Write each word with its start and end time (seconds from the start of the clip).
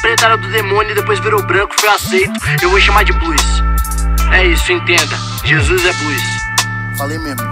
preta 0.00 0.26
era 0.26 0.36
do 0.36 0.48
demônio 0.50 0.92
e 0.92 0.94
depois 0.94 1.18
virou 1.20 1.42
branco, 1.42 1.74
foi 1.78 1.88
aceito. 1.88 2.32
Eu 2.62 2.70
vou 2.70 2.80
chamar 2.80 3.04
de 3.04 3.12
blues. 3.12 3.42
É 4.32 4.46
isso, 4.46 4.72
entenda. 4.72 5.16
Jesus 5.44 5.84
é 5.84 5.92
blues. 5.92 6.22
Falei 6.96 7.18
mesmo. 7.18 7.42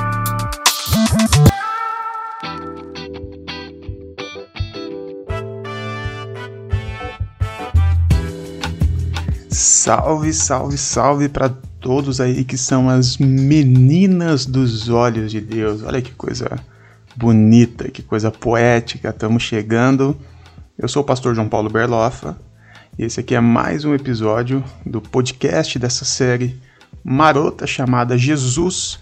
Salve, 9.48 10.32
salve, 10.32 10.78
salve 10.78 11.28
para 11.28 11.50
todos 11.80 12.20
aí 12.20 12.44
que 12.44 12.56
são 12.56 12.88
as 12.88 13.18
meninas 13.18 14.46
dos 14.46 14.88
olhos 14.88 15.30
de 15.30 15.40
Deus. 15.40 15.82
Olha 15.82 16.00
que 16.00 16.12
coisa 16.12 16.58
bonita, 17.16 17.90
que 17.90 18.02
coisa 18.02 18.30
poética. 18.30 19.10
Estamos 19.10 19.42
chegando. 19.42 20.16
Eu 20.78 20.88
sou 20.88 21.02
o 21.02 21.04
pastor 21.04 21.34
João 21.34 21.48
Paulo 21.48 21.68
Berloffa 21.68 22.36
e 22.98 23.04
esse 23.04 23.20
aqui 23.20 23.34
é 23.34 23.40
mais 23.40 23.84
um 23.84 23.94
episódio 23.94 24.64
do 24.86 25.02
podcast 25.02 25.78
dessa 25.78 26.04
série 26.04 26.58
marota 27.04 27.66
chamada 27.66 28.16
Jesus, 28.16 28.98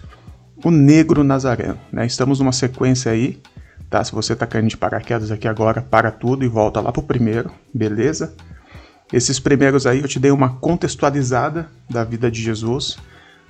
o 0.63 0.69
Negro 0.69 1.23
Nazareno. 1.23 1.79
Né? 1.89 2.05
Estamos 2.05 2.39
numa 2.39 2.51
sequência 2.51 3.09
aí, 3.09 3.41
tá? 3.89 4.03
Se 4.03 4.11
você 4.11 4.33
está 4.33 4.45
caindo 4.45 4.67
de 4.67 4.75
paraquedas 4.75 5.31
aqui 5.31 5.47
agora, 5.47 5.81
para 5.81 6.11
tudo 6.11 6.43
e 6.43 6.47
volta 6.47 6.81
lá 6.81 6.91
pro 6.91 7.01
primeiro, 7.01 7.49
beleza? 7.73 8.35
Esses 9.11 9.39
primeiros 9.39 9.87
aí 9.87 10.01
eu 10.01 10.07
te 10.09 10.19
dei 10.19 10.31
uma 10.31 10.57
contextualizada 10.57 11.69
da 11.89 12.03
vida 12.03 12.29
de 12.29 12.41
Jesus, 12.41 12.97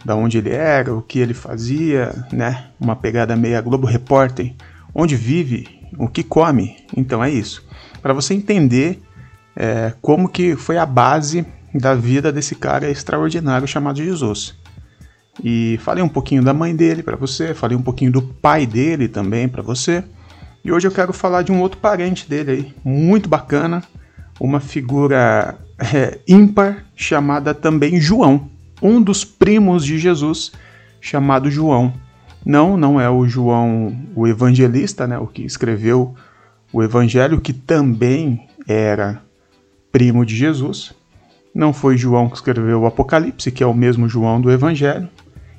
da 0.06 0.16
onde 0.16 0.38
ele 0.38 0.52
era, 0.52 0.94
o 0.94 1.02
que 1.02 1.18
ele 1.18 1.34
fazia, 1.34 2.14
né? 2.32 2.68
Uma 2.80 2.96
pegada 2.96 3.36
meia 3.36 3.62
Globo 3.62 3.88
Repórter, 3.88 4.54
onde 4.94 5.16
vive, 5.16 5.81
o 5.98 6.08
que 6.08 6.24
come. 6.24 6.78
Então 6.96 7.24
é 7.24 7.30
isso. 7.30 7.66
Para 8.02 8.14
você 8.14 8.34
entender 8.34 9.02
é, 9.56 9.94
como 10.02 10.30
que 10.30 10.56
foi 10.56 10.78
a 10.78 10.86
base 10.86 11.46
da 11.74 11.96
vida 11.96 12.32
desse 12.32 12.56
cara 12.56 12.90
extraordinário 12.90 13.68
chamado 13.68 14.04
Jesus. 14.04 14.56
E 15.44 15.80
falei 15.82 16.04
um 16.04 16.10
pouquinho 16.10 16.44
da 16.44 16.54
mãe 16.54 16.76
dele 16.76 17.02
para 17.02 17.16
você, 17.16 17.54
falei 17.54 17.78
um 17.78 17.82
pouquinho 17.82 18.12
do 18.12 18.22
pai 18.22 18.66
dele 18.66 19.08
também 19.08 19.48
para 19.48 19.62
você. 19.62 20.04
E 20.64 20.72
hoje 20.72 20.88
eu 20.88 20.92
quero 20.92 21.14
falar 21.14 21.42
de 21.42 21.52
um 21.52 21.62
outro 21.62 21.80
parente 21.80 22.30
dele 22.30 22.52
aí, 22.52 22.74
muito 22.84 23.28
bacana, 23.28 23.84
uma 24.40 24.60
figura 24.60 25.58
é, 25.94 26.20
ímpar 26.28 26.86
chamada 26.96 27.54
também 27.54 28.00
João, 28.00 28.50
um 28.82 29.02
dos 29.02 29.24
primos 29.24 29.86
de 29.86 29.98
Jesus 29.98 30.52
chamado 31.00 31.50
João. 31.50 31.94
Não, 32.46 32.76
não 32.76 33.00
é 33.00 33.10
o 33.10 33.28
João 33.28 33.96
o 34.16 34.28
evangelista, 34.28 35.06
né, 35.06 35.18
o 35.18 35.28
que 35.28 35.44
escreveu 35.44 36.16
o 36.74 36.82
evangelho, 36.82 37.42
que 37.42 37.54
também 37.54 38.48
era 38.68 39.22
primo 39.92 40.26
de 40.26 40.36
Jesus. 40.36 40.94
Não 41.54 41.74
foi 41.74 41.98
João 41.98 42.30
que 42.30 42.36
escreveu 42.36 42.82
o 42.82 42.86
Apocalipse, 42.86 43.52
que 43.52 43.64
é 43.64 43.68
o 43.68 43.74
mesmo 43.74 44.08
João 44.08 44.40
do 44.40 44.52
evangelho. 44.52 45.10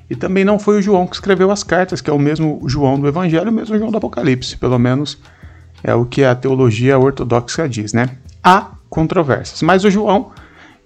E 0.09 0.15
também 0.15 0.43
não 0.43 0.59
foi 0.59 0.79
o 0.79 0.81
João 0.81 1.07
que 1.07 1.15
escreveu 1.15 1.51
as 1.51 1.63
cartas, 1.63 2.01
que 2.01 2.09
é 2.09 2.13
o 2.13 2.19
mesmo 2.19 2.61
João 2.67 2.99
do 2.99 3.07
evangelho, 3.07 3.49
o 3.49 3.53
mesmo 3.53 3.77
João 3.77 3.91
do 3.91 3.97
Apocalipse. 3.97 4.57
Pelo 4.57 4.77
menos 4.77 5.17
é 5.83 5.93
o 5.93 6.05
que 6.05 6.23
a 6.23 6.35
teologia 6.35 6.97
ortodoxa 6.97 7.69
diz, 7.69 7.93
né? 7.93 8.17
há 8.43 8.71
controvérsias. 8.89 9.61
Mas 9.61 9.85
o 9.85 9.89
João, 9.89 10.31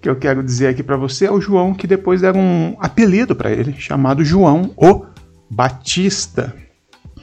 que 0.00 0.08
eu 0.08 0.16
quero 0.16 0.42
dizer 0.42 0.68
aqui 0.68 0.82
para 0.82 0.96
você, 0.96 1.26
é 1.26 1.32
o 1.32 1.40
João 1.40 1.74
que 1.74 1.86
depois 1.86 2.20
deram 2.20 2.40
um 2.40 2.76
apelido 2.78 3.34
para 3.34 3.50
ele, 3.50 3.74
chamado 3.78 4.24
João 4.24 4.70
o 4.76 5.04
Batista. 5.50 6.54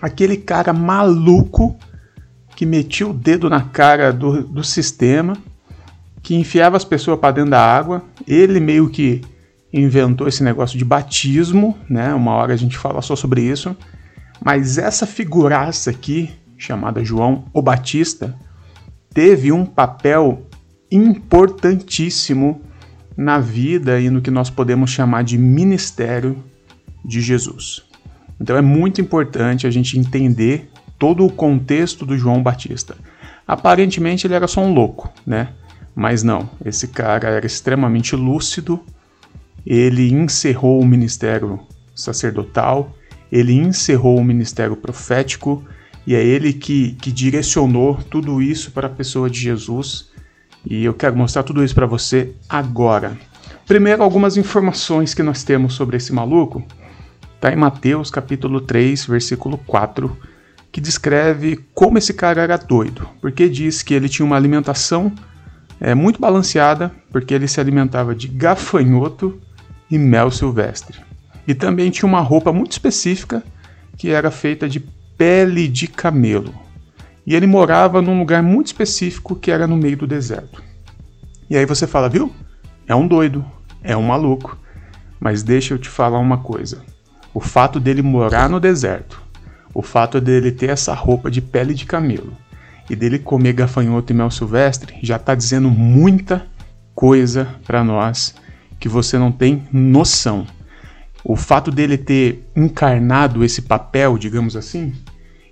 Aquele 0.02 0.38
cara 0.38 0.74
maluco 0.74 1.78
que 2.56 2.66
metia 2.66 3.08
o 3.08 3.14
dedo 3.14 3.50
na 3.50 3.62
cara 3.62 4.12
do, 4.12 4.44
do 4.44 4.64
sistema, 4.64 5.38
que 6.24 6.36
enfiava 6.36 6.78
as 6.78 6.86
pessoas 6.86 7.20
para 7.20 7.36
dentro 7.36 7.52
da 7.52 7.62
água. 7.62 8.04
Ele 8.28 8.60
meio 8.60 8.90
que 8.90 9.22
inventou 9.72 10.28
esse 10.28 10.44
negócio 10.44 10.78
de 10.78 10.86
batismo, 10.86 11.78
né? 11.90 12.14
Uma 12.14 12.32
hora 12.32 12.54
a 12.54 12.58
gente 12.58 12.78
fala 12.78 13.02
só 13.02 13.16
sobre 13.16 13.42
isso. 13.42 13.76
Mas 14.44 14.78
essa 14.78 15.06
figuraça 15.06 15.90
aqui, 15.90 16.32
chamada 16.58 17.04
João 17.04 17.46
o 17.54 17.62
Batista, 17.62 18.36
teve 19.14 19.52
um 19.52 19.66
papel 19.66 20.48
importantíssimo 20.92 22.62
na 23.18 23.40
vida 23.40 24.00
e 24.00 24.10
no 24.10 24.22
que 24.22 24.32
nós 24.32 24.50
podemos 24.50 24.92
chamar 24.92 25.24
de 25.24 25.38
ministério 25.38 26.44
de 27.04 27.22
Jesus. 27.22 27.84
Então 28.40 28.58
é 28.58 28.62
muito 28.62 29.02
importante 29.02 29.66
a 29.66 29.72
gente 29.72 29.98
entender 29.98 30.70
todo 30.98 31.26
o 31.26 31.32
contexto 31.32 32.06
do 32.06 32.18
João 32.18 32.42
Batista. 32.42 32.96
Aparentemente 33.48 34.26
ele 34.28 34.34
era 34.34 34.48
só 34.48 34.62
um 34.62 34.74
louco, 34.74 35.12
né? 35.26 35.50
Mas 35.96 36.24
não, 36.24 36.50
esse 36.64 36.90
cara 36.90 37.30
era 37.30 37.46
extremamente 37.46 38.16
lúcido, 38.16 38.82
ele 39.66 40.12
encerrou 40.12 40.82
o 40.82 40.86
ministério 40.86 41.60
sacerdotal, 41.96 42.94
ele 43.32 43.54
encerrou 43.54 44.18
o 44.18 44.24
ministério 44.24 44.76
profético, 44.76 45.64
e 46.06 46.14
é 46.14 46.24
ele 46.24 46.54
que, 46.54 46.94
que 47.02 47.12
direcionou 47.12 47.96
tudo 48.10 48.42
isso 48.42 48.72
para 48.72 48.88
a 48.88 48.90
pessoa 48.90 49.30
de 49.30 49.40
Jesus. 49.40 50.12
E 50.66 50.84
eu 50.84 50.94
quero 50.94 51.16
mostrar 51.16 51.44
tudo 51.44 51.64
isso 51.64 51.74
para 51.74 51.88
você 51.88 52.34
agora. 52.48 53.18
Primeiro, 53.66 54.04
algumas 54.04 54.38
informações 54.38 55.14
que 55.14 55.24
nós 55.24 55.44
temos 55.44 55.74
sobre 55.74 55.98
esse 55.98 56.14
maluco. 56.14 56.64
Está 57.46 57.54
em 57.54 57.60
Mateus 57.60 58.10
capítulo 58.10 58.60
3, 58.60 59.06
versículo 59.06 59.60
4, 59.68 60.18
que 60.72 60.82
descreve 60.82 61.64
como 61.76 62.00
esse 62.00 62.12
cara 62.12 62.42
era 62.42 62.58
doido. 62.58 63.08
Porque 63.22 63.48
diz 63.48 63.84
que 63.84 63.94
ele 63.94 64.10
tinha 64.10 64.26
uma 64.26 64.36
alimentação 64.36 65.14
é, 65.80 65.94
muito 65.94 66.20
balanceada, 66.20 66.92
porque 67.12 67.36
ele 67.36 67.48
se 67.48 67.60
alimentava 67.60 68.16
de 68.16 68.28
gafanhoto 68.28 69.40
e 69.92 70.00
mel 70.00 70.32
silvestre. 70.32 71.00
E 71.48 71.54
também 71.54 71.92
tinha 71.92 72.10
uma 72.10 72.20
roupa 72.20 72.52
muito 72.52 72.72
específica 72.72 73.44
que 73.96 74.10
era 74.10 74.32
feita 74.32 74.68
de 74.68 74.80
pele 75.16 75.68
de 75.68 75.88
camelo. 75.88 76.52
E 77.28 77.36
ele 77.36 77.46
morava 77.46 78.02
num 78.02 78.18
lugar 78.18 78.42
muito 78.42 78.66
específico 78.66 79.36
que 79.36 79.52
era 79.52 79.68
no 79.68 79.78
meio 79.78 79.98
do 79.98 80.08
deserto. 80.08 80.64
E 81.48 81.56
aí 81.56 81.68
você 81.68 81.86
fala, 81.86 82.10
viu? 82.10 82.34
É 82.88 82.96
um 82.96 83.08
doido, 83.08 83.46
é 83.84 83.96
um 83.96 84.08
maluco. 84.08 84.58
Mas 85.20 85.44
deixa 85.44 85.76
eu 85.76 85.78
te 85.78 85.90
falar 85.90 86.18
uma 86.18 86.40
coisa. 86.40 86.95
O 87.36 87.40
fato 87.40 87.80
dele 87.80 88.02
morar 88.02 88.50
no 88.50 88.60
deserto, 88.60 89.22
o 89.76 89.84
fato 89.84 90.20
dele 90.20 90.52
ter 90.52 90.72
essa 90.72 90.96
roupa 90.96 91.30
de 91.30 91.40
pele 91.40 91.76
de 91.76 91.86
camelo 91.86 92.34
e 92.90 92.96
dele 92.96 93.20
comer 93.20 93.54
gafanhoto 93.54 94.12
e 94.12 94.16
mel 94.16 94.32
silvestre 94.32 94.98
já 95.04 95.18
está 95.18 95.36
dizendo 95.36 95.70
muita 95.70 96.48
coisa 96.96 97.48
para 97.64 97.84
nós 97.84 98.34
que 98.80 98.90
você 98.90 99.20
não 99.20 99.32
tem 99.32 99.68
noção 99.72 100.48
o 101.28 101.36
fato 101.36 101.72
dele 101.72 101.98
ter 101.98 102.48
encarnado 102.56 103.44
esse 103.44 103.64
papel, 103.64 104.16
digamos 104.16 104.56
assim, 104.56 104.94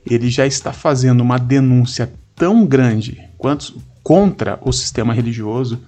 ele 0.05 0.29
já 0.29 0.45
está 0.45 0.71
fazendo 0.71 1.21
uma 1.21 1.39
denúncia 1.39 2.13
tão 2.35 2.63
grande 2.63 3.19
quanto 3.39 3.81
contra 4.03 4.59
o 4.61 4.71
sistema 4.71 5.15
religioso 5.15 5.81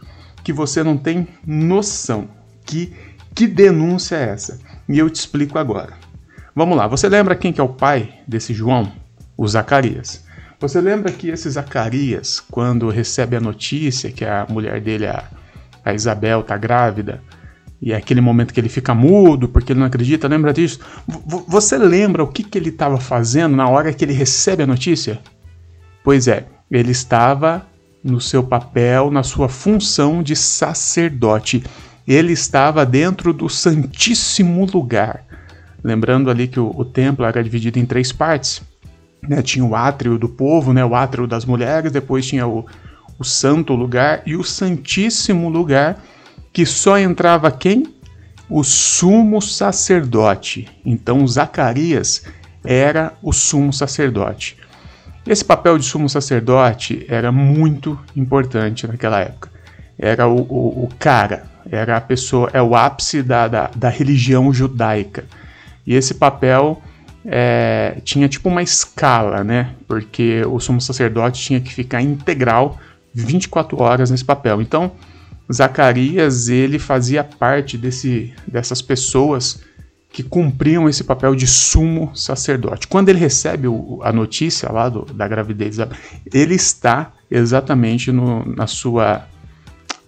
que 0.43 0.51
você 0.51 0.81
não 0.81 0.97
tem 0.97 1.27
noção 1.45 2.27
que 2.65 2.91
que 3.35 3.47
denúncia 3.47 4.15
é 4.15 4.29
essa. 4.29 4.59
E 4.87 4.99
eu 4.99 5.09
te 5.09 5.15
explico 5.15 5.57
agora. 5.57 5.93
Vamos 6.55 6.77
lá, 6.77 6.87
você 6.87 7.09
lembra 7.09 7.35
quem 7.35 7.51
que 7.51 7.59
é 7.59 7.63
o 7.63 7.69
pai 7.69 8.21
desse 8.27 8.53
João? 8.53 8.91
O 9.37 9.47
Zacarias. 9.47 10.23
Você 10.59 10.79
lembra 10.79 11.11
que 11.11 11.29
esse 11.29 11.49
Zacarias, 11.49 12.39
quando 12.39 12.89
recebe 12.89 13.35
a 13.35 13.41
notícia 13.41 14.11
que 14.11 14.23
a 14.23 14.45
mulher 14.49 14.79
dele, 14.79 15.05
a, 15.05 15.23
a 15.83 15.93
Isabel, 15.93 16.39
está 16.39 16.57
grávida, 16.57 17.21
e 17.81 17.91
é 17.91 17.97
aquele 17.97 18.21
momento 18.21 18.53
que 18.53 18.59
ele 18.59 18.69
fica 18.69 18.93
mudo 18.93 19.49
porque 19.49 19.73
ele 19.73 19.79
não 19.79 19.87
acredita, 19.87 20.27
lembra 20.27 20.53
disso? 20.53 20.79
V 21.07 21.43
você 21.47 21.77
lembra 21.77 22.23
o 22.23 22.27
que, 22.27 22.43
que 22.43 22.57
ele 22.57 22.69
estava 22.69 22.97
fazendo 22.99 23.55
na 23.55 23.67
hora 23.67 23.93
que 23.93 24.05
ele 24.05 24.13
recebe 24.13 24.63
a 24.63 24.67
notícia? 24.67 25.19
Pois 26.03 26.27
é, 26.27 26.45
ele 26.71 26.91
estava 26.91 27.67
no 28.03 28.21
seu 28.21 28.43
papel, 28.43 29.11
na 29.11 29.23
sua 29.23 29.49
função 29.49 30.23
de 30.23 30.35
sacerdote. 30.35 31.63
Ele 32.07 32.33
estava 32.33 32.85
dentro 32.85 33.33
do 33.33 33.49
Santíssimo 33.49 34.65
Lugar. 34.65 35.25
Lembrando 35.83 36.29
ali 36.29 36.47
que 36.47 36.59
o, 36.59 36.71
o 36.75 36.85
templo 36.85 37.25
era 37.25 37.43
dividido 37.43 37.79
em 37.79 37.85
três 37.85 38.11
partes. 38.11 38.61
Né? 39.21 39.41
Tinha 39.41 39.65
o 39.65 39.75
átrio 39.75 40.17
do 40.17 40.29
povo, 40.29 40.73
né? 40.73 40.83
o 40.85 40.95
átrio 40.95 41.27
das 41.27 41.45
mulheres, 41.45 41.91
depois 41.91 42.25
tinha 42.25 42.47
o, 42.47 42.65
o 43.17 43.23
santo 43.23 43.73
lugar 43.73 44.21
e 44.25 44.35
o 44.35 44.43
Santíssimo 44.43 45.49
Lugar 45.49 46.01
que 46.51 46.65
só 46.65 46.97
entrava 46.97 47.51
quem? 47.51 47.85
O 48.49 48.63
sumo 48.63 49.41
sacerdote. 49.41 50.69
Então 50.85 51.27
Zacarias 51.27 52.23
era 52.63 53.13
o 53.21 53.33
sumo 53.33 53.73
sacerdote. 53.73 54.57
Esse 55.27 55.43
papel 55.43 55.77
de 55.77 55.85
sumo 55.85 56.07
sacerdote 56.07 57.05
era 57.09 57.31
muito 57.31 57.99
importante 58.15 58.85
naquela 58.85 59.19
época. 59.19 59.49
Era 59.97 60.27
o, 60.27 60.41
o, 60.41 60.83
o 60.85 60.89
cara, 60.99 61.45
era 61.71 61.97
a 61.97 62.01
pessoa, 62.01 62.49
é 62.53 62.61
o 62.61 62.75
ápice 62.75 63.21
da, 63.23 63.47
da, 63.47 63.71
da 63.75 63.89
religião 63.89 64.51
judaica. 64.53 65.25
E 65.85 65.93
esse 65.93 66.15
papel 66.15 66.81
é, 67.25 67.97
tinha 68.03 68.27
tipo 68.27 68.49
uma 68.49 68.61
escala, 68.61 69.43
né? 69.43 69.71
Porque 69.87 70.43
o 70.45 70.59
sumo 70.59 70.79
sacerdote 70.79 71.41
tinha 71.41 71.59
que 71.59 71.73
ficar 71.73 72.01
integral 72.01 72.77
24 73.13 73.81
horas 73.81 74.11
nesse 74.11 74.25
papel. 74.25 74.61
Então, 74.61 74.91
Zacarias 75.51 76.49
ele 76.49 76.77
fazia 76.77 77.23
parte 77.23 77.77
desse, 77.77 78.33
dessas 78.47 78.81
pessoas 78.81 79.63
que 80.11 80.23
cumpriam 80.23 80.87
esse 80.87 81.03
papel 81.03 81.35
de 81.35 81.45
sumo 81.45 82.11
sacerdote. 82.15 82.87
Quando 82.87 83.09
ele 83.09 83.19
recebe 83.19 83.67
o, 83.67 83.99
a 84.01 84.13
notícia 84.13 84.71
lá 84.71 84.87
do, 84.87 85.05
da 85.05 85.27
gravidez, 85.27 85.77
ele 86.33 86.55
está 86.55 87.11
exatamente 87.29 88.11
no, 88.11 88.45
na, 88.45 88.65
sua, 88.65 89.27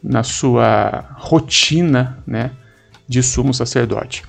na 0.08 0.24
sua 0.24 1.06
rotina 1.16 2.18
né, 2.26 2.52
de 3.08 3.22
sumo 3.22 3.54
sacerdote. 3.54 4.24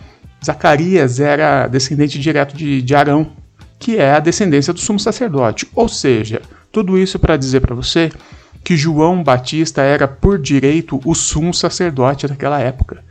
Zacarias 0.45 1.21
era 1.21 1.69
descendente 1.69 2.19
direto 2.19 2.57
de, 2.57 2.83
de 2.83 2.95
Arão, 2.95 3.33
que 3.79 3.97
é 3.97 4.13
a 4.13 4.21
descendência 4.21 4.73
do 4.73 4.81
sumo 4.81 4.99
sacerdote. 4.99 5.69
Ou 5.75 5.89
seja, 5.89 6.43
tudo 6.73 6.99
isso 6.99 7.19
para 7.19 7.37
dizer 7.37 7.61
para 7.61 7.77
você 7.77 8.11
que 8.65 8.77
João 8.77 9.23
Batista 9.23 9.83
era 9.83 10.09
por 10.09 10.39
direito 10.39 11.01
o 11.05 11.15
sumo 11.15 11.55
sacerdote 11.55 12.27
daquela 12.27 12.61
época. 12.61 13.05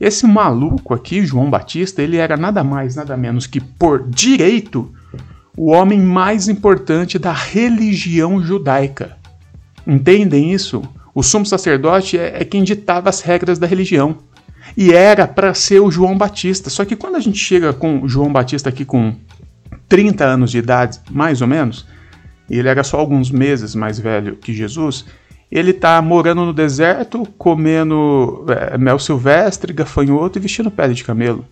Esse 0.00 0.26
maluco 0.26 0.94
aqui, 0.94 1.24
João 1.24 1.48
Batista, 1.48 2.02
ele 2.02 2.16
era 2.16 2.36
nada 2.36 2.62
mais, 2.62 2.96
nada 2.96 3.16
menos 3.16 3.46
que 3.46 3.60
por 3.60 4.08
direito 4.08 4.92
o 5.56 5.70
homem 5.70 6.00
mais 6.00 6.48
importante 6.48 7.18
da 7.18 7.32
religião 7.32 8.40
judaica. 8.42 9.16
Entendem 9.86 10.52
isso? 10.52 10.82
O 11.18 11.22
sumo 11.24 11.44
sacerdote 11.44 12.16
é, 12.16 12.42
é 12.42 12.44
quem 12.44 12.62
ditava 12.62 13.08
as 13.08 13.22
regras 13.22 13.58
da 13.58 13.66
religião. 13.66 14.18
E 14.76 14.92
era 14.92 15.26
para 15.26 15.52
ser 15.52 15.80
o 15.80 15.90
João 15.90 16.16
Batista. 16.16 16.70
Só 16.70 16.84
que 16.84 16.94
quando 16.94 17.16
a 17.16 17.20
gente 17.20 17.38
chega 17.38 17.72
com 17.72 18.06
João 18.06 18.32
Batista 18.32 18.68
aqui 18.68 18.84
com 18.84 19.16
30 19.88 20.24
anos 20.24 20.52
de 20.52 20.58
idade, 20.58 21.00
mais 21.10 21.42
ou 21.42 21.48
menos, 21.48 21.84
e 22.48 22.56
ele 22.56 22.68
era 22.68 22.84
só 22.84 23.00
alguns 23.00 23.32
meses 23.32 23.74
mais 23.74 23.98
velho 23.98 24.36
que 24.36 24.54
Jesus, 24.54 25.06
ele 25.50 25.72
tá 25.72 26.00
morando 26.00 26.44
no 26.44 26.52
deserto, 26.52 27.26
comendo 27.36 28.46
é, 28.48 28.78
mel 28.78 29.00
silvestre, 29.00 29.72
gafanhoto 29.72 30.38
e 30.38 30.40
vestindo 30.40 30.70
pele 30.70 30.94
de 30.94 31.02
camelo. 31.02 31.44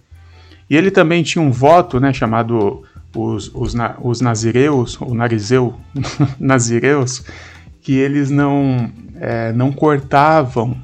E 0.70 0.76
ele 0.76 0.92
também 0.92 1.24
tinha 1.24 1.42
um 1.42 1.50
voto, 1.50 1.98
né, 1.98 2.12
chamado 2.12 2.84
os, 3.12 3.50
os, 3.52 3.74
os 4.00 4.20
nazireus, 4.20 4.96
ou 5.02 5.12
narizeu, 5.12 5.74
nazireus, 6.38 7.24
que 7.82 7.94
eles 7.94 8.30
não, 8.30 8.90
é, 9.20 9.52
não 9.52 9.72
cortavam 9.72 10.76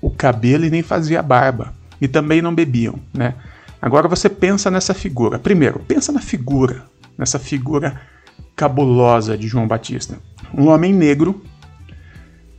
o 0.00 0.10
cabelo 0.10 0.64
e 0.64 0.70
nem 0.70 0.82
faziam 0.82 1.22
barba. 1.22 1.74
E 2.00 2.06
também 2.06 2.40
não 2.40 2.54
bebiam, 2.54 2.98
né? 3.12 3.34
Agora 3.80 4.08
você 4.08 4.28
pensa 4.28 4.70
nessa 4.70 4.94
figura. 4.94 5.38
Primeiro, 5.38 5.80
pensa 5.80 6.12
na 6.12 6.20
figura, 6.20 6.84
nessa 7.16 7.38
figura 7.38 8.00
cabulosa 8.54 9.36
de 9.36 9.46
João 9.48 9.66
Batista. 9.66 10.18
Um 10.52 10.68
homem 10.68 10.92
negro 10.92 11.42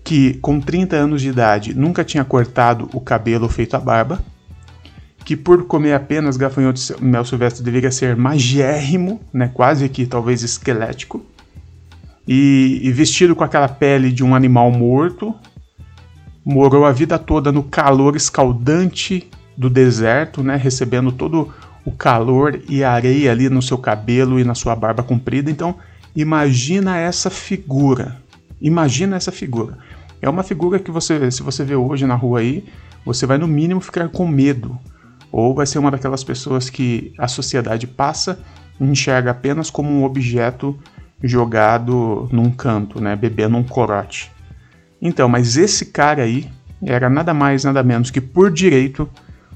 que, 0.04 0.36
com 0.36 0.60
30 0.60 0.96
anos 0.96 1.22
de 1.22 1.30
idade, 1.30 1.74
nunca 1.74 2.04
tinha 2.04 2.24
cortado 2.24 2.90
o 2.94 3.02
cabelo 3.02 3.44
ou 3.44 3.50
feito 3.50 3.76
a 3.76 3.80
barba, 3.80 4.20
que 5.26 5.36
por 5.36 5.66
comer 5.66 5.94
apenas 5.94 6.38
gafanhoto 6.38 6.80
mel 7.02 7.24
silvestre 7.24 7.64
deveria 7.64 7.92
ser 7.92 8.16
magérrimo, 8.16 9.22
né, 9.32 9.52
quase 9.54 9.88
que 9.90 10.06
talvez 10.06 10.42
esquelético, 10.42 11.24
e, 12.32 12.80
e 12.84 12.92
vestido 12.92 13.36
com 13.36 13.44
aquela 13.44 13.68
pele 13.68 14.12
de 14.12 14.24
um 14.24 14.36
animal 14.36 14.70
morto, 14.70 15.34
morou 16.46 16.86
a 16.86 16.92
vida 16.92 17.18
toda 17.18 17.52
no 17.52 17.64
calor 17.64 18.16
escaldante 18.16 19.28
do 19.58 19.68
deserto, 19.68 20.44
né, 20.44 20.56
recebendo 20.56 21.12
todo 21.12 21.52
o 21.84 21.92
calor 21.92 22.62
e 22.70 22.84
a 22.84 22.92
areia 22.92 23.32
ali 23.32 23.50
no 23.50 23.64
seu 23.64 23.80
cabelo 23.80 24.40
e 24.40 24.44
na 24.44 24.54
sua 24.54 24.76
barba 24.76 25.02
comprida. 25.02 25.50
Então, 25.50 25.78
imagina 26.16 27.00
essa 27.00 27.32
figura. 27.32 28.22
Imagina 28.62 29.16
essa 29.16 29.32
figura. 29.32 29.80
É 30.22 30.30
uma 30.30 30.44
figura 30.44 30.78
que 30.78 30.92
você, 30.92 31.32
se 31.32 31.42
você 31.42 31.64
vê 31.64 31.76
hoje 31.76 32.06
na 32.06 32.14
rua 32.14 32.42
aí, 32.42 32.64
você 33.04 33.26
vai 33.26 33.40
no 33.40 33.48
mínimo 33.48 33.82
ficar 33.82 34.08
com 34.08 34.28
medo. 34.28 34.78
Ou 35.32 35.56
vai 35.56 35.66
ser 35.66 35.80
uma 35.80 35.90
daquelas 35.90 36.24
pessoas 36.24 36.70
que 36.70 37.12
a 37.18 37.28
sociedade 37.28 37.88
passa 37.88 38.38
e 38.80 38.84
enxerga 38.84 39.32
apenas 39.32 39.72
como 39.72 39.90
um 39.90 40.04
objeto 40.04 40.78
jogado 41.22 42.28
num 42.32 42.52
canto, 42.52 43.02
né, 43.02 43.16
bebendo 43.16 43.58
um 43.58 43.64
corote. 43.64 44.32
Então, 45.02 45.28
mas 45.28 45.58
esse 45.58 45.88
cara 45.88 46.24
aí 46.24 46.50
era 46.82 47.10
nada 47.10 47.34
mais, 47.34 47.64
nada 47.64 47.84
menos 47.84 48.10
que 48.10 48.22
por 48.22 48.52
direito 48.52 49.10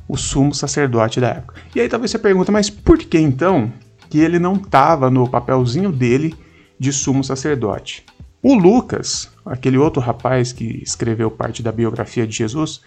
o 0.07 0.17
sumo 0.17 0.53
sacerdote 0.53 1.19
da 1.19 1.29
época. 1.29 1.61
E 1.75 1.79
aí 1.79 1.89
talvez 1.89 2.11
você 2.11 2.19
pergunta, 2.19 2.51
mas 2.51 2.69
por 2.69 2.97
que 2.97 3.17
então 3.17 3.71
que 4.09 4.19
ele 4.19 4.39
não 4.39 4.53
estava 4.53 5.09
no 5.09 5.27
papelzinho 5.27 5.91
dele 5.91 6.35
de 6.79 6.91
sumo 6.91 7.23
sacerdote? 7.23 8.05
O 8.41 8.55
Lucas, 8.55 9.29
aquele 9.45 9.77
outro 9.77 10.01
rapaz 10.01 10.51
que 10.51 10.83
escreveu 10.83 11.31
parte 11.31 11.63
da 11.63 11.71
biografia 11.71 12.27
de 12.27 12.35
Jesus, 12.35 12.81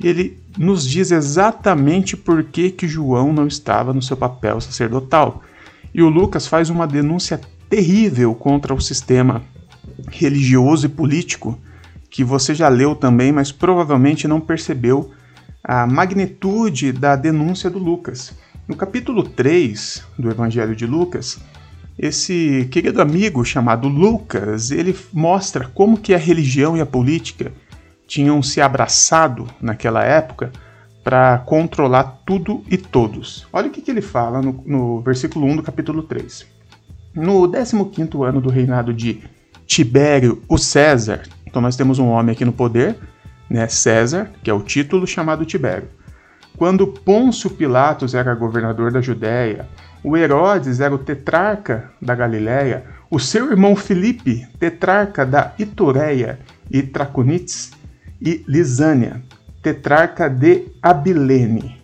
ele 0.00 0.38
nos 0.56 0.88
diz 0.88 1.10
exatamente 1.10 2.16
por 2.16 2.44
que, 2.44 2.70
que 2.70 2.86
João 2.86 3.32
não 3.32 3.46
estava 3.46 3.92
no 3.92 4.00
seu 4.00 4.16
papel 4.16 4.60
sacerdotal. 4.60 5.42
E 5.94 6.02
o 6.02 6.08
Lucas 6.08 6.46
faz 6.46 6.70
uma 6.70 6.86
denúncia 6.86 7.40
terrível 7.68 8.34
contra 8.34 8.74
o 8.74 8.80
sistema 8.80 9.42
religioso 10.10 10.86
e 10.86 10.88
político 10.88 11.58
que 12.10 12.22
você 12.22 12.54
já 12.54 12.68
leu 12.68 12.94
também, 12.94 13.32
mas 13.32 13.50
provavelmente 13.50 14.28
não 14.28 14.40
percebeu 14.40 15.10
a 15.64 15.86
magnitude 15.86 16.92
da 16.92 17.16
denúncia 17.16 17.70
do 17.70 17.78
Lucas. 17.78 18.34
No 18.68 18.76
capítulo 18.76 19.22
3 19.22 20.04
do 20.18 20.30
Evangelho 20.30 20.76
de 20.76 20.86
Lucas, 20.86 21.38
esse 21.98 22.68
querido 22.70 23.00
amigo 23.00 23.44
chamado 23.44 23.88
Lucas, 23.88 24.70
ele 24.70 24.96
mostra 25.12 25.68
como 25.68 25.98
que 25.98 26.14
a 26.14 26.18
religião 26.18 26.76
e 26.76 26.80
a 26.80 26.86
política 26.86 27.52
tinham 28.06 28.42
se 28.42 28.60
abraçado 28.60 29.46
naquela 29.60 30.04
época 30.04 30.52
para 31.02 31.38
controlar 31.38 32.22
tudo 32.24 32.62
e 32.68 32.76
todos. 32.76 33.46
Olha 33.52 33.68
o 33.68 33.70
que, 33.70 33.80
que 33.80 33.90
ele 33.90 34.00
fala 34.00 34.40
no, 34.40 34.62
no 34.64 35.00
versículo 35.00 35.46
1 35.46 35.56
do 35.56 35.62
capítulo 35.62 36.02
3. 36.02 36.46
No 37.14 37.42
15º 37.42 38.26
ano 38.26 38.40
do 38.40 38.48
reinado 38.48 38.94
de 38.94 39.22
Tibério 39.66 40.42
o 40.48 40.56
César, 40.58 41.22
então 41.46 41.60
nós 41.60 41.76
temos 41.76 41.98
um 41.98 42.08
homem 42.08 42.32
aqui 42.32 42.44
no 42.44 42.52
poder, 42.52 42.96
né, 43.48 43.68
César, 43.68 44.30
que 44.42 44.50
é 44.50 44.54
o 44.54 44.62
título 44.62 45.06
chamado 45.06 45.44
Tibério. 45.44 45.88
Quando 46.56 46.86
Pôncio 46.86 47.50
Pilatos 47.50 48.14
era 48.14 48.34
governador 48.34 48.92
da 48.92 49.00
Judéia, 49.00 49.68
o 50.02 50.16
Herodes 50.16 50.80
era 50.80 50.94
o 50.94 50.98
tetrarca 50.98 51.90
da 52.00 52.14
Galiléia, 52.14 52.84
o 53.10 53.18
seu 53.18 53.50
irmão 53.50 53.76
Filipe, 53.76 54.46
tetrarca 54.58 55.24
da 55.24 55.52
Itureia 55.58 56.38
e 56.70 56.82
Traconites, 56.82 57.72
e 58.20 58.44
Lisânia, 58.46 59.22
tetrarca 59.62 60.28
de 60.28 60.64
Abilene. 60.82 61.76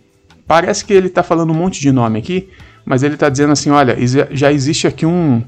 Parece 0.45 0.83
que 0.83 0.93
ele 0.93 1.07
está 1.07 1.23
falando 1.23 1.51
um 1.51 1.55
monte 1.55 1.79
de 1.79 1.91
nome 1.91 2.19
aqui, 2.19 2.49
mas 2.85 3.03
ele 3.03 3.13
está 3.13 3.29
dizendo 3.29 3.53
assim: 3.53 3.69
olha, 3.69 3.95
já 4.31 4.51
existe 4.51 4.87
aqui 4.87 5.05
um. 5.05 5.43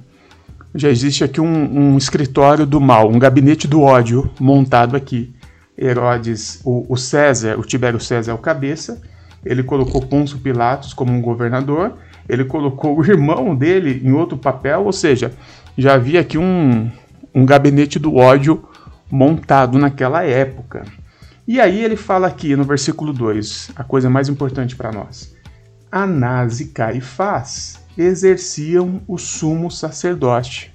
Já 0.73 0.89
existe 0.89 1.21
aqui 1.23 1.41
um, 1.41 1.45
um 1.47 1.97
escritório 1.97 2.65
do 2.65 2.79
mal, 2.79 3.09
um 3.09 3.19
gabinete 3.19 3.67
do 3.67 3.81
ódio 3.81 4.31
montado 4.39 4.95
aqui. 4.95 5.33
Herodes, 5.77 6.61
o, 6.63 6.85
o 6.87 6.95
César, 6.95 7.59
o 7.59 7.63
Tibério 7.63 7.99
César 7.99 8.31
é 8.31 8.33
o 8.33 8.37
cabeça, 8.37 9.01
ele 9.43 9.63
colocou 9.63 10.01
Pôncio 10.01 10.37
Pilatos 10.37 10.93
como 10.93 11.11
um 11.11 11.21
governador, 11.21 11.97
ele 12.29 12.45
colocou 12.45 12.97
o 12.97 13.03
irmão 13.03 13.53
dele 13.53 14.01
em 14.01 14.13
outro 14.13 14.37
papel, 14.37 14.85
ou 14.85 14.93
seja, 14.93 15.33
já 15.77 15.95
havia 15.95 16.21
aqui 16.21 16.37
um, 16.37 16.89
um 17.33 17.45
gabinete 17.45 17.97
do 17.99 18.15
ódio 18.15 18.63
montado 19.09 19.77
naquela 19.77 20.23
época. 20.23 20.85
E 21.51 21.59
aí 21.59 21.83
ele 21.83 21.97
fala 21.97 22.27
aqui 22.27 22.55
no 22.55 22.63
versículo 22.63 23.11
2, 23.11 23.71
a 23.75 23.83
coisa 23.83 24.09
mais 24.09 24.29
importante 24.29 24.73
para 24.73 24.89
nós. 24.89 25.35
Anás 25.91 26.61
e 26.61 26.67
Caifás 26.67 27.83
exerciam 27.97 29.01
o 29.05 29.17
sumo 29.17 29.69
sacerdote. 29.69 30.73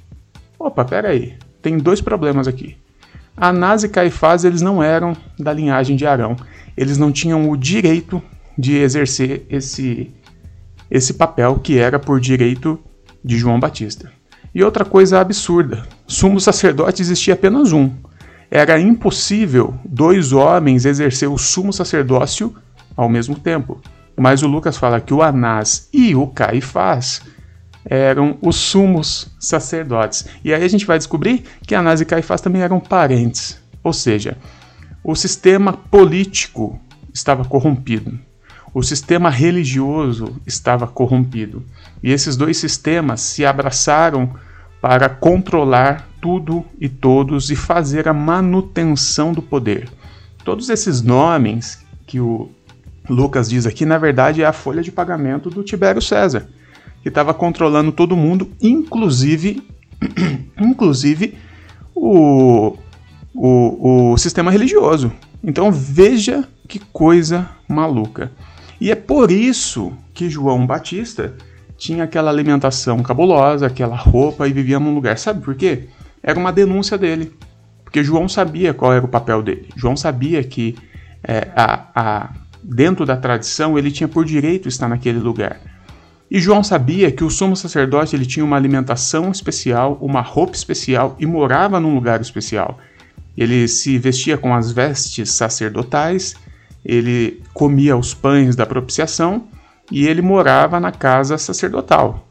Opa, 0.59 0.85
peraí, 0.85 1.39
tem 1.63 1.79
dois 1.79 2.03
problemas 2.03 2.47
aqui. 2.47 2.77
Anás 3.35 3.85
e 3.85 3.89
Caifás 3.89 4.45
eles 4.45 4.61
não 4.61 4.83
eram 4.83 5.17
da 5.39 5.51
linhagem 5.51 5.97
de 5.97 6.05
Arão. 6.07 6.37
Eles 6.77 6.99
não 6.99 7.11
tinham 7.11 7.49
o 7.49 7.57
direito 7.57 8.23
de 8.59 8.77
exercer 8.77 9.47
esse, 9.49 10.15
esse 10.91 11.15
papel 11.15 11.59
que 11.59 11.79
era 11.79 11.99
por 11.99 12.21
direito 12.21 12.79
de 13.25 13.39
João 13.39 13.59
Batista. 13.59 14.13
E 14.55 14.63
outra 14.63 14.85
coisa 14.85 15.21
absurda: 15.21 15.89
sumo 16.07 16.39
sacerdote 16.39 17.01
existia 17.01 17.33
apenas 17.33 17.73
um. 17.73 17.91
Era 18.51 18.79
impossível 18.79 19.75
dois 19.85 20.33
homens 20.33 20.85
exercer 20.85 21.29
o 21.29 21.39
sumo 21.39 21.73
sacerdócio 21.73 22.55
ao 22.97 23.09
mesmo 23.09 23.35
tempo. 23.37 23.81
Mas 24.17 24.43
o 24.43 24.47
Lucas 24.47 24.77
fala 24.77 25.01
que 25.01 25.13
o 25.13 25.23
Anás 25.23 25.89
e 25.93 26.15
o 26.15 26.27
Caifás 26.29 27.23
eram 27.85 28.39
os 28.41 28.57
sumos 28.57 29.35
sacerdotes. 29.39 30.27
E 30.45 30.53
aí 30.53 30.65
a 30.65 30.69
gente 30.69 30.87
vai 30.87 30.99
descobrir 30.99 31.45
que 31.67 31.75
Anás 31.75 32.01
e 32.01 32.05
Caifás 32.05 32.41
também 32.41 32.63
eram 32.63 32.81
parentes. 32.81 33.61
Ou 33.83 33.93
seja, 33.93 34.37
o 35.05 35.15
sistema 35.15 35.73
político 35.73 36.81
estava 37.13 37.45
corrompido. 37.45 38.19
O 38.75 38.83
sistema 38.83 39.31
religioso 39.31 40.37
estava 40.47 40.87
corrompido. 40.87 41.65
E 42.03 42.11
esses 42.11 42.37
dois 42.37 42.57
sistemas 42.57 43.21
se 43.21 43.45
abraçaram 43.45 44.35
para 44.87 45.09
controlar 45.09 46.09
tudo 46.21 46.65
e 46.81 46.89
todos 46.89 47.51
e 47.51 47.57
fazer 47.57 48.07
a 48.07 48.13
manutenção 48.13 49.33
do 49.33 49.43
poder. 49.43 49.89
Todos 50.45 50.71
esses 50.71 51.03
nomes 51.03 51.85
que 52.07 52.21
o 52.21 52.49
Lucas 53.11 53.51
diz 53.51 53.67
aqui, 53.67 53.85
na 53.85 53.99
verdade, 53.99 54.43
é 54.43 54.47
a 54.47 54.53
folha 54.53 54.81
de 54.85 54.93
pagamento 54.93 55.51
do 55.51 55.65
Tibério 55.65 56.01
César, 56.01 56.47
que 57.03 57.09
estava 57.09 57.35
controlando 57.35 57.91
todo 57.91 58.17
mundo, 58.17 58.49
inclusive, 58.63 59.61
inclusive 60.57 61.37
o, 61.93 62.77
o, 63.35 64.13
o 64.13 64.17
sistema 64.17 64.53
religioso. 64.53 65.11
Então 65.43 65.73
veja 65.73 66.49
que 66.69 66.79
coisa 66.79 67.51
maluca. 67.67 68.31
E 68.81 68.93
é 68.93 68.95
por 68.95 69.33
isso 69.33 69.93
que 70.15 70.31
João 70.31 70.65
Batista 70.65 71.35
tinha 71.77 72.05
aquela 72.05 72.31
alimentação 72.31 73.03
cabulosa, 73.03 73.67
aquela 73.67 73.97
roupa 73.97 74.49
e 74.49 74.53
vivia 74.53 74.81
num 74.81 74.95
lugar. 74.95 75.19
Sabe 75.19 75.43
por 75.43 75.55
quê? 75.55 75.89
Era 76.23 76.39
uma 76.39 76.53
denúncia 76.53 76.97
dele. 76.97 77.33
Porque 77.85 78.03
João 78.03 78.29
sabia 78.29 78.75
qual 78.75 78.93
era 78.93 79.05
o 79.05 79.09
papel 79.09 79.43
dele. 79.43 79.69
João 79.77 79.97
sabia 79.97 80.43
que 80.43 80.77
é, 81.23 81.49
a, 81.55 81.87
a, 81.95 82.31
dentro 82.63 83.05
da 83.07 83.17
tradição 83.17 83.79
ele 83.79 83.91
tinha 83.91 84.09
por 84.09 84.25
direito 84.25 84.69
estar 84.69 84.89
naquele 84.89 85.19
lugar. 85.19 85.61
E 86.31 86.41
João 86.41 86.65
sabia 86.65 87.13
que 87.13 87.23
o 87.23 87.31
sumo 87.31 87.55
sacerdote 87.55 88.17
ele 88.17 88.27
tinha 88.27 88.45
uma 88.45 88.57
alimentação 88.57 89.31
especial, 89.31 89.97
uma 90.01 90.21
roupa 90.21 90.57
especial 90.57 91.15
e 91.21 91.27
morava 91.27 91.79
num 91.79 91.95
lugar 91.95 92.21
especial. 92.21 92.79
Ele 93.37 93.69
se 93.69 93.97
vestia 93.99 94.37
com 94.37 94.53
as 94.53 94.73
vestes 94.73 95.31
sacerdotais, 95.31 96.35
ele 96.85 97.43
comia 97.55 97.97
os 97.97 98.15
pães 98.15 98.57
da 98.57 98.67
propiciação 98.67 99.47
e 99.91 100.07
ele 100.07 100.23
morava 100.23 100.81
na 100.81 100.93
casa 100.93 101.39
sacerdotal. 101.39 102.29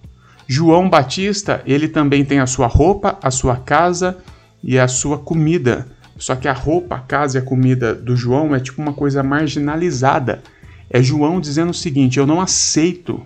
João 0.47 0.89
Batista, 0.89 1.61
ele 1.65 1.87
também 1.87 2.23
tem 2.23 2.39
a 2.39 2.47
sua 2.47 2.67
roupa, 2.67 3.17
a 3.21 3.31
sua 3.31 3.55
casa 3.55 4.17
e 4.63 4.77
a 4.77 4.87
sua 4.87 5.17
comida. 5.17 5.87
Só 6.17 6.35
que 6.35 6.47
a 6.47 6.53
roupa, 6.53 6.95
a 6.95 6.99
casa 6.99 7.37
e 7.37 7.41
a 7.41 7.45
comida 7.45 7.93
do 7.93 8.15
João 8.15 8.53
é 8.55 8.59
tipo 8.59 8.81
uma 8.81 8.93
coisa 8.93 9.23
marginalizada. 9.23 10.43
É 10.89 11.01
João 11.01 11.39
dizendo 11.39 11.71
o 11.71 11.73
seguinte: 11.73 12.19
eu 12.19 12.27
não 12.27 12.39
aceito 12.39 13.21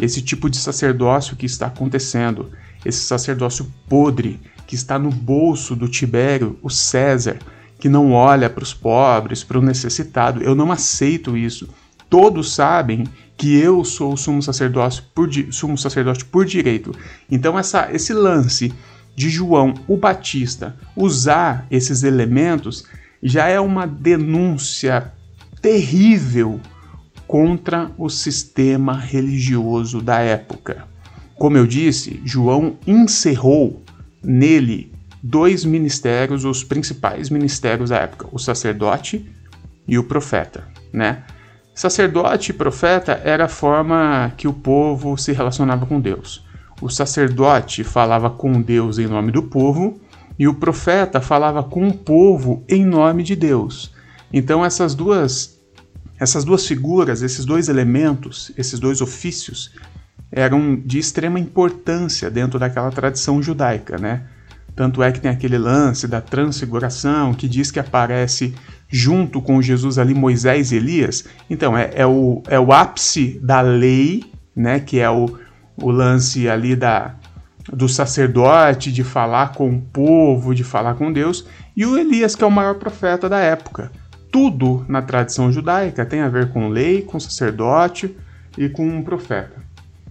esse 0.00 0.22
tipo 0.22 0.48
de 0.48 0.56
sacerdócio 0.56 1.36
que 1.36 1.46
está 1.46 1.66
acontecendo, 1.66 2.50
esse 2.84 3.00
sacerdócio 3.04 3.70
podre 3.88 4.40
que 4.66 4.74
está 4.74 4.98
no 4.98 5.10
bolso 5.10 5.76
do 5.76 5.88
Tibério, 5.88 6.58
o 6.62 6.70
César, 6.70 7.38
que 7.78 7.88
não 7.88 8.12
olha 8.12 8.48
para 8.48 8.64
os 8.64 8.72
pobres, 8.72 9.44
para 9.44 9.58
o 9.58 9.62
necessitado. 9.62 10.42
Eu 10.42 10.54
não 10.54 10.72
aceito 10.72 11.36
isso. 11.36 11.68
Todos 12.08 12.54
sabem 12.54 13.04
que 13.36 13.56
eu 13.56 13.84
sou 13.84 14.12
o 14.12 14.16
sumo 14.16 14.42
sacerdote 14.42 15.02
por, 15.14 15.28
sumo 15.50 15.76
sacerdote 15.76 16.24
por 16.24 16.44
direito. 16.44 16.92
Então 17.30 17.58
essa, 17.58 17.88
esse 17.92 18.12
lance 18.12 18.72
de 19.16 19.28
João 19.28 19.74
o 19.86 19.96
Batista 19.96 20.76
usar 20.96 21.66
esses 21.70 22.02
elementos 22.02 22.84
já 23.22 23.48
é 23.48 23.58
uma 23.58 23.86
denúncia 23.86 25.12
terrível 25.60 26.60
contra 27.26 27.90
o 27.96 28.08
sistema 28.10 28.98
religioso 28.98 30.00
da 30.00 30.20
época. 30.20 30.86
Como 31.34 31.56
eu 31.56 31.66
disse, 31.66 32.20
João 32.24 32.78
encerrou 32.86 33.82
nele 34.22 34.92
dois 35.22 35.64
ministérios, 35.64 36.44
os 36.44 36.62
principais 36.62 37.30
ministérios 37.30 37.90
da 37.90 37.96
época, 37.96 38.28
o 38.30 38.38
sacerdote 38.38 39.26
e 39.88 39.98
o 39.98 40.04
profeta, 40.04 40.68
né? 40.92 41.24
Sacerdote 41.74 42.50
e 42.50 42.54
profeta 42.54 43.20
era 43.24 43.46
a 43.46 43.48
forma 43.48 44.32
que 44.36 44.46
o 44.46 44.52
povo 44.52 45.18
se 45.18 45.32
relacionava 45.32 45.84
com 45.84 46.00
Deus. 46.00 46.46
O 46.80 46.88
sacerdote 46.88 47.82
falava 47.82 48.30
com 48.30 48.62
Deus 48.62 48.98
em 48.98 49.08
nome 49.08 49.32
do 49.32 49.42
povo 49.42 50.00
e 50.38 50.46
o 50.46 50.54
profeta 50.54 51.20
falava 51.20 51.64
com 51.64 51.88
o 51.88 51.92
povo 51.92 52.64
em 52.68 52.84
nome 52.84 53.24
de 53.24 53.34
Deus. 53.34 53.92
Então 54.32 54.64
essas 54.64 54.94
duas 54.94 55.58
essas 56.18 56.44
duas 56.44 56.64
figuras, 56.64 57.22
esses 57.22 57.44
dois 57.44 57.68
elementos, 57.68 58.52
esses 58.56 58.78
dois 58.78 59.00
ofícios, 59.00 59.72
eram 60.30 60.76
de 60.76 60.98
extrema 60.98 61.40
importância 61.40 62.30
dentro 62.30 62.56
daquela 62.56 62.90
tradição 62.92 63.42
judaica, 63.42 63.98
né? 63.98 64.26
Tanto 64.76 65.02
é 65.02 65.10
que 65.10 65.20
tem 65.20 65.30
aquele 65.30 65.58
lance 65.58 66.06
da 66.06 66.20
transfiguração 66.20 67.34
que 67.34 67.48
diz 67.48 67.70
que 67.70 67.80
aparece 67.80 68.54
junto 68.94 69.40
com 69.42 69.60
Jesus 69.60 69.98
ali 69.98 70.14
Moisés 70.14 70.72
e 70.72 70.76
Elias. 70.76 71.24
Então, 71.48 71.76
é, 71.76 71.90
é, 71.94 72.06
o, 72.06 72.42
é 72.48 72.58
o 72.60 72.72
ápice 72.72 73.40
da 73.42 73.60
lei, 73.60 74.24
né? 74.54 74.80
Que 74.80 75.00
é 75.00 75.10
o, 75.10 75.38
o 75.76 75.90
lance 75.90 76.48
ali 76.48 76.76
da, 76.76 77.14
do 77.72 77.88
sacerdote, 77.88 78.92
de 78.92 79.02
falar 79.02 79.52
com 79.52 79.70
o 79.70 79.80
povo, 79.80 80.54
de 80.54 80.62
falar 80.62 80.94
com 80.94 81.12
Deus, 81.12 81.46
e 81.76 81.84
o 81.84 81.98
Elias, 81.98 82.36
que 82.36 82.44
é 82.44 82.46
o 82.46 82.50
maior 82.50 82.76
profeta 82.76 83.28
da 83.28 83.40
época 83.40 83.90
tudo 84.34 84.84
na 84.88 85.00
tradição 85.00 85.52
judaica 85.52 86.04
tem 86.04 86.20
a 86.20 86.28
ver 86.28 86.50
com 86.50 86.68
lei, 86.68 87.02
com 87.02 87.20
sacerdote 87.20 88.16
e 88.58 88.68
com 88.68 88.84
um 88.84 89.00
profeta. 89.00 89.62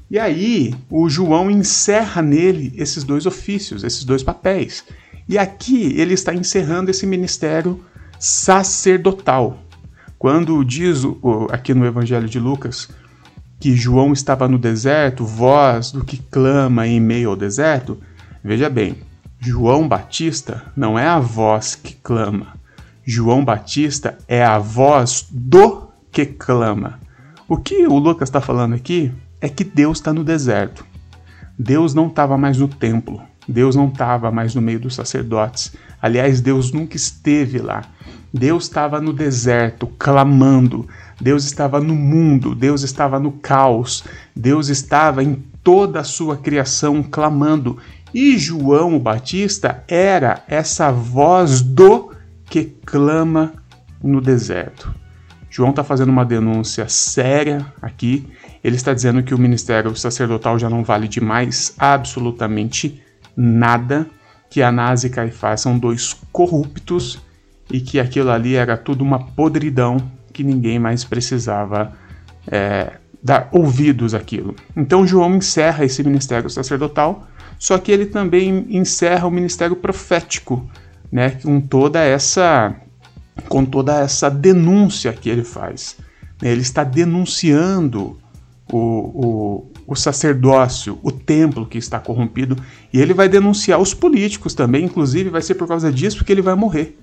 E 0.09 0.17
aí, 0.17 0.73
o 0.89 1.09
João 1.09 1.51
encerra 1.51 2.21
nele 2.21 2.71
esses 2.77 3.03
dois 3.03 3.25
ofícios, 3.25 3.83
esses 3.83 4.05
dois 4.05 4.23
papéis. 4.23 4.85
E 5.27 5.37
aqui 5.37 5.93
ele 5.99 6.13
está 6.13 6.33
encerrando 6.33 6.89
esse 6.89 7.05
ministério 7.05 7.83
sacerdotal. 8.23 9.57
Quando 10.17 10.63
diz 10.63 11.01
aqui 11.51 11.73
no 11.73 11.85
Evangelho 11.85 12.29
de 12.29 12.39
Lucas 12.39 12.87
que 13.59 13.75
João 13.75 14.13
estava 14.13 14.47
no 14.47 14.57
deserto, 14.57 15.25
voz 15.25 15.91
do 15.91 16.05
que 16.05 16.17
clama 16.31 16.87
em 16.87 17.01
meio 17.01 17.31
ao 17.31 17.35
deserto, 17.35 17.99
veja 18.41 18.69
bem, 18.69 18.95
João 19.41 19.89
Batista 19.89 20.63
não 20.73 20.97
é 20.97 21.05
a 21.05 21.19
voz 21.19 21.75
que 21.75 21.95
clama, 21.95 22.53
João 23.05 23.43
Batista 23.43 24.17
é 24.25 24.41
a 24.41 24.57
voz 24.57 25.27
do 25.29 25.89
que 26.09 26.25
clama. 26.25 27.01
O 27.45 27.57
que 27.57 27.85
o 27.85 27.99
Lucas 27.99 28.29
está 28.29 28.39
falando 28.39 28.73
aqui 28.73 29.11
é 29.41 29.49
que 29.49 29.65
Deus 29.65 29.97
está 29.97 30.13
no 30.13 30.23
deserto. 30.23 30.85
Deus 31.59 31.93
não 31.93 32.07
estava 32.07 32.37
mais 32.37 32.57
no 32.57 32.69
templo. 32.69 33.21
Deus 33.45 33.75
não 33.75 33.89
estava 33.89 34.31
mais 34.31 34.55
no 34.55 34.61
meio 34.61 34.79
dos 34.79 34.95
sacerdotes. 34.95 35.73
Aliás, 36.03 36.41
Deus 36.41 36.73
nunca 36.73 36.97
esteve 36.97 37.59
lá. 37.59 37.81
Deus 38.33 38.65
estava 38.65 38.99
no 38.99 39.13
deserto, 39.13 39.87
clamando. 39.87 40.85
Deus 41.21 41.45
estava 41.45 41.79
no 41.79 41.95
mundo. 41.95 42.53
Deus 42.53 42.83
estava 42.83 43.17
no 43.21 43.31
caos. 43.31 44.03
Deus 44.35 44.67
estava 44.67 45.23
em 45.23 45.41
toda 45.63 46.01
a 46.01 46.03
sua 46.03 46.35
criação 46.35 47.01
clamando. 47.01 47.77
E 48.13 48.37
João 48.37 48.99
Batista 48.99 49.81
era 49.87 50.43
essa 50.45 50.91
voz 50.91 51.61
do 51.61 52.11
que 52.47 52.65
clama 52.85 53.53
no 54.03 54.19
deserto. 54.19 54.93
João 55.49 55.69
está 55.69 55.85
fazendo 55.85 56.09
uma 56.09 56.25
denúncia 56.25 56.89
séria 56.89 57.65
aqui. 57.81 58.27
Ele 58.61 58.75
está 58.75 58.93
dizendo 58.93 59.23
que 59.23 59.33
o 59.33 59.39
ministério 59.39 59.95
sacerdotal 59.95 60.59
já 60.59 60.69
não 60.69 60.83
vale 60.83 61.07
de 61.07 61.21
mais 61.21 61.73
absolutamente 61.77 63.01
nada, 63.37 64.05
que 64.53 64.61
Anás 64.61 65.03
e 65.03 65.09
Caifás 65.09 65.61
são 65.61 65.79
dois 65.79 66.15
corruptos 66.31 67.19
e 67.71 67.81
que 67.81 67.99
aquilo 67.99 68.29
ali 68.29 68.53
era 68.53 68.77
tudo 68.77 69.03
uma 69.03 69.17
podridão 69.17 69.97
que 70.31 70.43
ninguém 70.43 70.77
mais 70.77 71.03
precisava 71.03 71.91
é, 72.45 72.91
dar 73.21 73.49
ouvidos 73.51 74.13
àquilo. 74.13 74.55
Então 74.77 75.07
João 75.07 75.37
encerra 75.37 75.83
esse 75.83 76.03
ministério 76.03 76.51
sacerdotal, 76.51 77.27
só 77.57 77.79
que 77.79 77.91
ele 77.91 78.05
também 78.05 78.67
encerra 78.69 79.25
o 79.27 79.31
ministério 79.31 79.75
profético 79.75 80.69
né, 81.11 81.31
com 81.31 81.59
toda 81.59 81.99
essa 82.03 82.75
com 83.49 83.65
toda 83.65 84.01
essa 84.01 84.29
denúncia 84.29 85.11
que 85.13 85.31
ele 85.31 85.43
faz. 85.43 85.97
Né, 86.39 86.51
ele 86.51 86.61
está 86.61 86.83
denunciando 86.83 88.19
o, 88.71 88.77
o, 88.77 89.71
o, 89.85 89.95
sacerdócio, 89.95 90.99
o 91.03 91.11
templo 91.11 91.65
que 91.65 91.77
está 91.77 91.99
corrompido, 91.99 92.57
e 92.91 92.99
ele 92.99 93.13
vai 93.13 93.27
denunciar 93.27 93.79
os 93.79 93.93
políticos 93.93 94.53
também, 94.53 94.85
inclusive 94.85 95.29
vai 95.29 95.41
ser 95.41 95.55
por 95.55 95.67
causa 95.67 95.91
disso 95.91 96.23
que 96.23 96.31
ele 96.31 96.41
vai 96.41 96.55
morrer. 96.55 96.97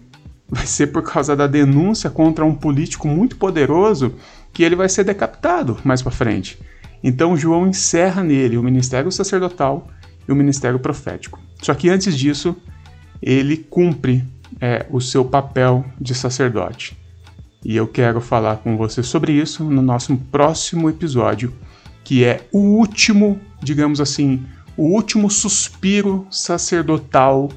Vai 0.48 0.66
ser 0.66 0.88
por 0.88 1.02
causa 1.02 1.36
da 1.36 1.46
denúncia 1.46 2.10
contra 2.10 2.44
um 2.44 2.54
político 2.54 3.06
muito 3.06 3.36
poderoso 3.36 4.14
que 4.52 4.64
ele 4.64 4.74
vai 4.74 4.88
ser 4.88 5.04
decapitado 5.04 5.78
mais 5.84 6.02
para 6.02 6.10
frente. 6.10 6.58
Então 7.02 7.36
João 7.36 7.68
encerra 7.68 8.22
nele 8.22 8.56
o 8.56 8.62
ministério 8.62 9.10
sacerdotal 9.12 9.88
e 10.28 10.32
o 10.32 10.36
ministério 10.36 10.78
profético. 10.78 11.38
Só 11.62 11.72
que 11.74 11.88
antes 11.88 12.16
disso, 12.16 12.56
ele 13.22 13.56
cumpre 13.56 14.24
é, 14.60 14.86
o 14.90 15.00
seu 15.00 15.24
papel 15.24 15.84
de 16.00 16.14
sacerdote. 16.14 16.98
E 17.64 17.76
eu 17.76 17.86
quero 17.86 18.20
falar 18.20 18.56
com 18.56 18.76
você 18.76 19.02
sobre 19.02 19.32
isso 19.32 19.64
no 19.64 19.82
nosso 19.82 20.16
próximo 20.16 20.88
episódio, 20.88 21.52
que 22.04 22.24
é 22.24 22.46
o 22.52 22.58
último, 22.58 23.40
digamos 23.62 24.00
assim, 24.00 24.44
o 24.76 24.84
último 24.94 25.30
suspiro 25.30 26.26
sacerdotal 26.30 27.50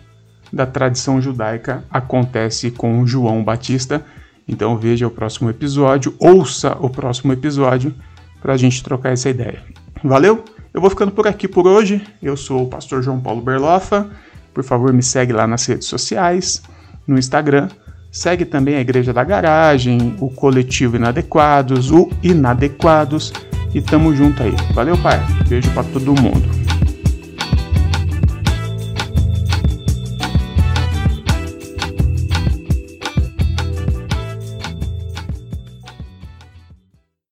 da 0.51 0.65
tradição 0.65 1.21
judaica 1.21 1.83
acontece 1.89 2.69
com 2.69 3.05
João 3.07 3.43
Batista. 3.43 4.05
Então 4.47 4.77
veja 4.77 5.07
o 5.07 5.11
próximo 5.11 5.49
episódio, 5.49 6.13
ouça 6.19 6.77
o 6.79 6.89
próximo 6.89 7.33
episódio 7.33 7.93
para 8.41 8.53
a 8.53 8.57
gente 8.57 8.83
trocar 8.83 9.11
essa 9.11 9.29
ideia. 9.29 9.63
Valeu? 10.03 10.43
Eu 10.73 10.81
vou 10.81 10.89
ficando 10.89 11.11
por 11.11 11.27
aqui 11.27 11.47
por 11.47 11.65
hoje. 11.65 12.05
Eu 12.21 12.35
sou 12.35 12.63
o 12.63 12.67
pastor 12.67 13.01
João 13.01 13.19
Paulo 13.19 13.41
Berlofa. 13.41 14.09
Por 14.53 14.63
favor, 14.63 14.91
me 14.91 15.01
segue 15.01 15.31
lá 15.31 15.47
nas 15.47 15.65
redes 15.65 15.87
sociais, 15.87 16.61
no 17.07 17.17
Instagram. 17.17 17.69
Segue 18.11 18.45
também 18.45 18.75
a 18.75 18.81
Igreja 18.81 19.13
da 19.13 19.23
Garagem, 19.23 20.15
o 20.19 20.29
Coletivo 20.29 20.97
Inadequados, 20.97 21.89
o 21.89 22.11
Inadequados 22.21 23.31
e 23.73 23.81
tamo 23.81 24.15
junto 24.15 24.41
aí. 24.43 24.53
Valeu, 24.73 24.97
pai. 24.97 25.19
Beijo 25.47 25.69
para 25.71 25.83
todo 25.83 26.13
mundo. 26.13 26.62